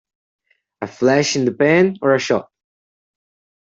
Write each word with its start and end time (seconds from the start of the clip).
A 0.81 0.87
flash 0.87 1.35
in 1.35 1.45
the 1.45 1.51
pan 1.53 1.97
or 2.01 2.15
a 2.15 2.19
shot? 2.19 2.49